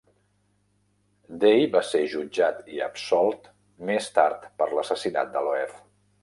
[1.43, 3.45] Day va ser jutjat i absolt
[3.91, 5.79] més tard per l'assassinat de Loeb.